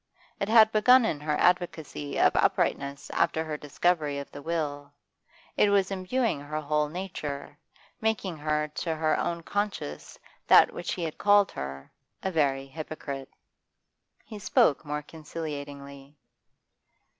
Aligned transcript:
It 0.39 0.49
had 0.49 0.71
begun 0.71 1.05
in 1.05 1.19
her 1.19 1.35
advocacy 1.37 2.19
of 2.19 2.35
uprightness 2.35 3.11
after 3.11 3.43
her 3.45 3.55
discovery 3.55 4.17
of 4.17 4.31
the 4.31 4.41
will; 4.41 4.91
it 5.55 5.69
was 5.69 5.91
imbuing 5.91 6.39
her 6.39 6.59
whole 6.59 6.89
nature, 6.89 7.55
making 8.01 8.35
her 8.37 8.67
to 8.67 8.95
her 8.95 9.15
own 9.19 9.43
conscience 9.43 10.17
that 10.47 10.73
which 10.73 10.93
he 10.95 11.03
had 11.03 11.19
called 11.19 11.51
her 11.51 11.91
a 12.23 12.31
very 12.31 12.65
hypocrite. 12.65 13.29
He 14.25 14.39
spoke 14.39 14.83
more 14.83 15.03
conciliatingly. 15.03 16.17